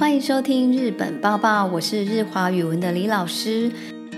[0.00, 3.70] 欢迎收听《日本报报》，我是日华语文的李老师。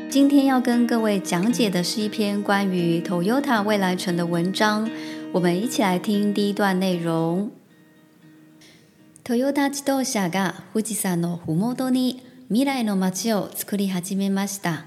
[0.08, 4.88] 今天要跟各位讲解的是一篇关于 Toyota 未来城的文章。
[5.32, 7.50] 我们一起来听第一段内容。
[9.26, 14.84] Toyota 自動車が富士山のふもとに未来の街を作り始めました。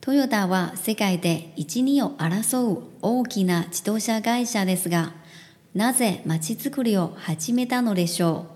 [0.00, 5.12] トヨタは世界でを争う大きな自動車会社ですが、
[5.76, 8.55] なぜ街づくりを始めたのでしょう？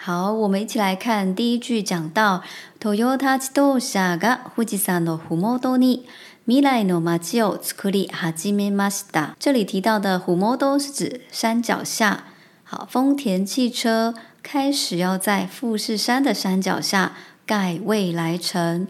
[0.00, 2.44] 好，我们一起来看第一句，讲到
[2.80, 6.06] トヨタ自動車が富士山のふもとに
[6.46, 9.34] 未来の街をつりはめました。
[9.40, 12.22] 这里提到的ふもと是指山脚下。
[12.62, 18.86] 好，丰田汽车开始要在富士山的山脚下盖未来城。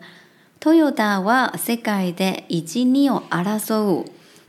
[0.60, 2.44] トヨタは世界的
[2.84, 4.04] に有阿拉所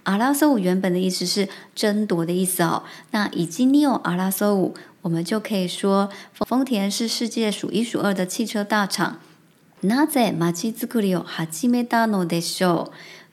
[0.09, 2.81] 阿拉斯五原本的意思是争夺的意思哦。
[3.11, 4.73] 那已经你有阿拉斯五，
[5.03, 9.19] 我们就可以说丰田是世界数一数二的汽车大厂。
[9.83, 12.91] なぜマチズクリを初めてのでしょう？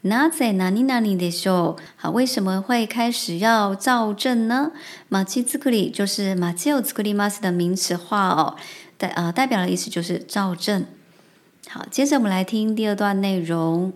[0.09, 1.77] なぜ何々何々でしょう？
[1.97, 4.71] 好，为什么会开始要造证呢？
[5.11, 8.55] マチズクリ就是マチオズクリマス的名词化哦，
[8.99, 10.85] 代啊代表的意思就是造证。
[11.71, 13.93] 好，接着我们来听第二段内容。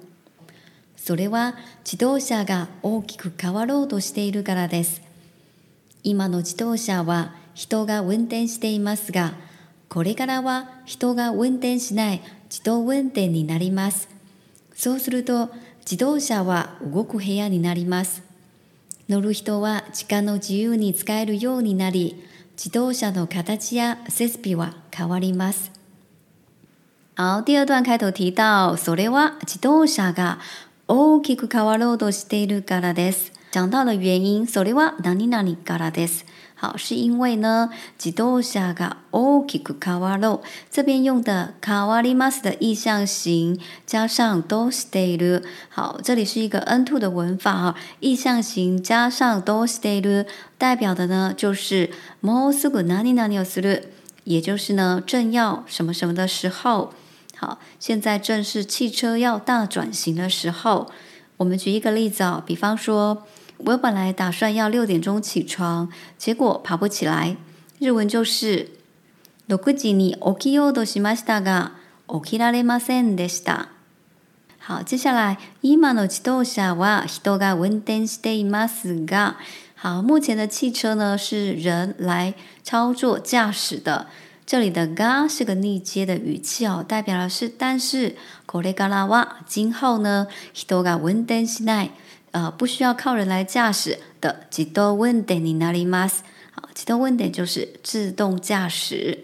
[1.03, 5.01] それは自動車が大きく変わろうとしているからです。
[6.05, 9.33] 今の自動車は人が運転していますが、
[9.89, 12.21] これからは人が運転しない
[12.51, 14.11] 自動運転になります。
[14.77, 15.49] そうすると
[15.81, 18.23] 自動車は動く部屋になります。
[19.09, 22.23] 乗る人は時間の自由に使えるようになり、
[22.59, 25.73] 自動車の形や設備は変わります。
[27.17, 30.39] 好，第二段开头提到，それは自動車が
[30.93, 33.31] 大きく変わろうとしているからです。
[33.53, 36.25] 讲到了原因，それは何々からです。
[36.57, 40.41] 好，是因为呢，自動車が大きく変わろう。
[40.69, 45.45] 这边用的変わります的意向形加上としている。
[45.69, 50.27] 好，这里是一个 n two 的文法啊，意向形加上としている
[50.59, 53.83] 代表的呢就是もうすぐ何何々をする，
[54.25, 56.93] 也就是呢正要什么什么的时候。
[57.41, 60.91] 好，现在正是汽车要大转型的时候。
[61.39, 63.23] 我们举一个例子啊，比方说，
[63.57, 67.39] 我本来打算要六点钟起床，结果爬不起来。
[67.79, 68.73] 日文就是
[69.47, 71.71] 六時に起きようとしましたが、
[72.07, 73.69] 起きられないでした。
[74.59, 79.37] 好，接下来今の自動車は人が運転していますが，
[79.77, 84.09] 好，目前的汽车呢是人来操作驾驶的。
[84.51, 88.17] 这里的嘎”是个逆接的语气哦，代表的是但是。
[89.47, 91.91] 今后呢，ヒが運転しない，
[92.33, 94.41] 呃，不需要靠人来驾驶的。
[94.51, 96.23] 自動運転になります。
[96.51, 99.21] 好，自動運転就是自动驾驶。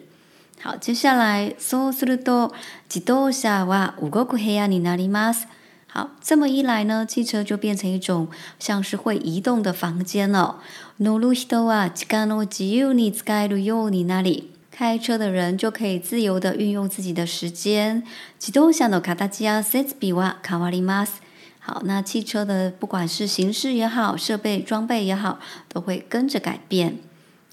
[0.62, 2.52] 好，接下来そうすると
[2.88, 5.46] 自動車は動く部屋になります。
[5.88, 8.28] 好，这么一来呢，汽车就变成一种
[8.60, 10.60] 像是会移动的房间了。
[10.98, 14.55] 乗る人は自家の自由に使えるようになります。
[14.78, 18.02] 开车的人就可以自由的运用自己的时间。
[18.38, 21.14] 自動車の形や設備は変わります。
[21.60, 26.98] 好，那汽车的不管是形式也好，设备装备也好，都会跟着改变。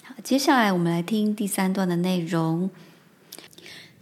[0.04, 2.70] 好，接下来我们来听第三段的内容。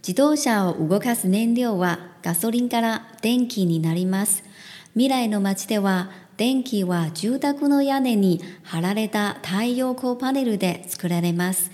[0.02, 4.42] 自動車を動かす燃料はガソリンから電気になります。
[4.96, 11.70] 未来の街では電気は住宅の屋根に貼られた太陽光パネルで作られます。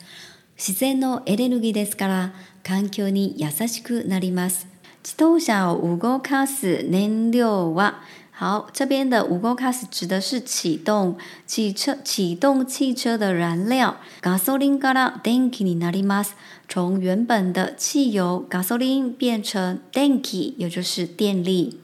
[0.61, 2.33] 自然のエネルギーですから
[2.65, 4.67] 環境に優しくなります。
[5.05, 8.01] 自動車を動かす燃料は
[8.41, 11.17] 好，这边的无 g 卡 s 指的是启动
[11.47, 13.97] 汽车、启动汽车的燃料。
[14.21, 16.35] ガソリンから電気になります。
[16.69, 21.79] 从原本的汽油、ガソリン变成電気，也就是电力。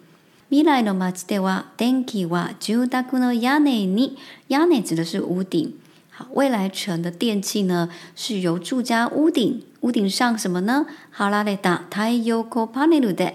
[0.50, 4.16] 未来の街では電気は住宅の屋根に、
[4.48, 5.74] 屋根指的是屋顶。
[6.16, 11.56] 好，未来城的电器呢是由住家屋顶屋顶上什么呢 h a l a
[11.90, 13.32] 太阳 d o panelu de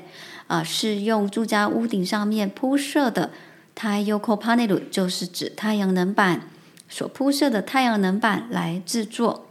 [0.47, 3.31] 啊，是用住家屋顶上面铺设的
[3.75, 6.47] 太阳 i o p a n e l 就是指太阳能板
[6.87, 9.47] 所铺设的太阳能板来制作。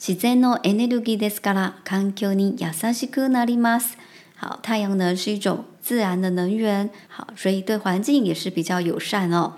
[0.00, 3.06] Shizen no energy deskara k a n k y ni y a s a s
[3.06, 3.92] h k u narimas。
[4.34, 9.52] 好，太阳能是一种自然的能源，好，所以对环境也是比较友善哦。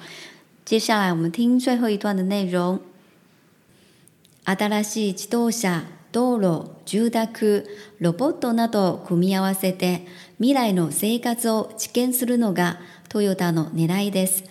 [0.67, 2.79] 接下来我们听最后一段的内容。
[4.47, 7.67] 新しい自動車、道路、住宅、
[7.99, 10.07] ロボットなどを組み合わせて
[10.37, 14.45] 未来の生活を知見するのがトヨタの狙いです。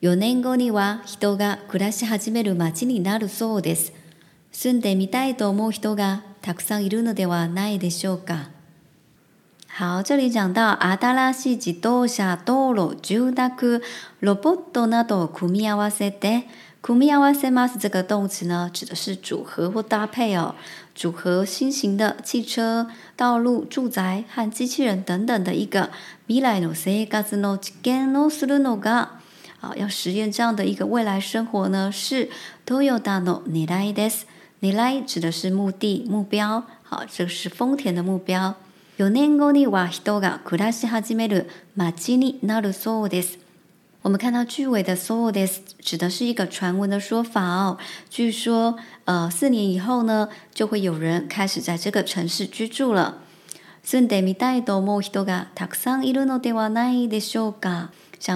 [0.00, 3.92] 4年後には人が暮らし始める街になるそうです。
[4.52, 8.50] 住んでみたいと思う人がたくさんいるのではないでしょうか。
[9.78, 13.82] 好，这里讲到新しい自動車、道路、住宅、
[14.20, 16.44] ロボットなどを組み合わせて
[16.82, 20.54] “kumia wasemas” 这个动词呢，指的是组合或搭配哦。
[20.94, 25.90] 组合新型的汽车、道路、住宅和机器人等等的一个
[26.26, 29.08] m 来 no se ga no chiken no s u r no ga”。
[29.58, 32.30] 好，要实验这样的一个未来生活呢，是
[32.64, 34.20] t o y o t a no niraides”。
[34.62, 36.64] nira 指的是目的、目标。
[36.82, 38.54] 好，这个是丰田的目标。
[38.96, 43.45] 有年後にわ人が暮らし始める町になるそうです。
[44.06, 47.76] 我们看到句尾的 so this 指的是一个传闻的说法哦。
[48.08, 53.18] 据说，呃，四年以后呢，就会有人开始在这个城市居住了。
[53.82, 54.06] 想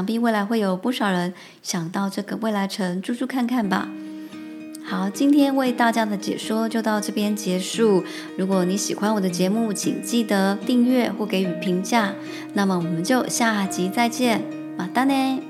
[0.07, 1.33] 必未来会有不少人
[1.63, 3.89] 想到这个未来城住住看看吧。
[4.85, 8.03] 好，今天为大家的解说就到这边结束。
[8.37, 12.13] 如果你喜欢我的节目，请记得订阅或给予评价。
[12.55, 14.43] 那么我们就下集再见，
[14.77, 15.41] 马达呢？